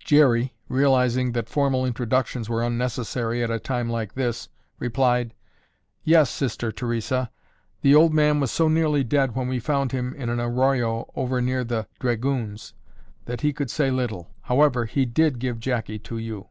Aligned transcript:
Jerry, 0.00 0.52
realizing 0.68 1.32
that 1.32 1.48
formal 1.48 1.86
introductions 1.86 2.46
were 2.50 2.62
unnecessary 2.62 3.42
at 3.42 3.50
a 3.50 3.58
time 3.58 3.88
like 3.88 4.12
this, 4.12 4.50
replied, 4.78 5.32
"Yes, 6.04 6.28
Sister 6.28 6.70
Theresa. 6.70 7.30
The 7.80 7.94
old 7.94 8.12
man 8.12 8.38
was 8.38 8.50
so 8.50 8.68
nearly 8.68 9.02
dead 9.02 9.34
when 9.34 9.48
we 9.48 9.58
found 9.60 9.92
him 9.92 10.12
in 10.12 10.28
an 10.28 10.40
arroyo 10.40 11.10
over 11.16 11.40
near 11.40 11.64
'The 11.64 11.88
Dragoons' 12.00 12.74
that 13.24 13.40
he 13.40 13.50
could 13.54 13.70
say 13.70 13.90
little. 13.90 14.28
However, 14.42 14.84
he 14.84 15.06
did 15.06 15.38
give 15.38 15.58
Jackie 15.58 15.98
to 16.00 16.18
you." 16.18 16.50